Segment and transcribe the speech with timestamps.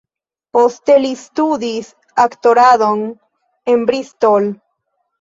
[0.57, 1.93] Poste li studis
[2.25, 3.07] aktoradon
[3.75, 4.53] en Bristol.